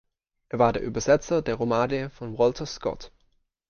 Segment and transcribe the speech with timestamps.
[0.49, 3.11] Er war der Übersetzer der Romane von Walter Scott.